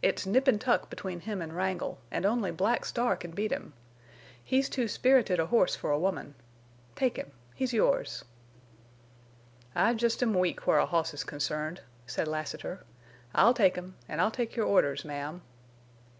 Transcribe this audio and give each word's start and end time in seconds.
It's 0.00 0.26
nip 0.26 0.46
and 0.46 0.60
tuck 0.60 0.88
between 0.90 1.18
him 1.18 1.42
and 1.42 1.52
Wrangle, 1.52 1.98
and 2.08 2.24
only 2.24 2.52
Black 2.52 2.84
Star 2.84 3.16
can 3.16 3.32
beat 3.32 3.50
him. 3.50 3.72
He's 4.44 4.68
too 4.68 4.86
spirited 4.86 5.40
a 5.40 5.46
horse 5.46 5.74
for 5.74 5.90
a 5.90 5.98
woman. 5.98 6.36
Take 6.94 7.16
him. 7.16 7.32
He's 7.52 7.72
yours." 7.72 8.24
"I 9.74 9.92
jest 9.94 10.22
am 10.22 10.34
weak 10.34 10.68
where 10.68 10.78
a 10.78 10.86
hoss's 10.86 11.24
concerned," 11.24 11.80
said 12.06 12.28
Lassiter. 12.28 12.84
"I'll 13.34 13.54
take 13.54 13.74
him, 13.74 13.96
an' 14.08 14.20
I'll 14.20 14.30
take 14.30 14.54
your 14.54 14.66
orders, 14.66 15.04
ma'am." 15.04 15.42